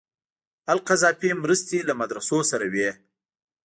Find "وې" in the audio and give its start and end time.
2.73-2.89